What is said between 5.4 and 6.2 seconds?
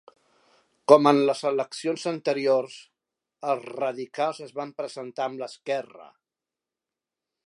l'esquerra.